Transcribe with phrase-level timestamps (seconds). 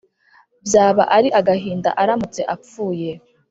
[0.65, 3.11] Byaba ari agahinda aramutse apfuye